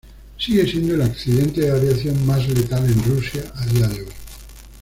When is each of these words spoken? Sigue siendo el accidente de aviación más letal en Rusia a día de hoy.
Sigue 0.35 0.65
siendo 0.67 0.95
el 0.95 1.03
accidente 1.03 1.61
de 1.61 1.69
aviación 1.69 2.25
más 2.25 2.49
letal 2.49 2.83
en 2.89 3.03
Rusia 3.03 3.43
a 3.53 3.67
día 3.67 3.87
de 3.87 4.01
hoy. 4.01 4.09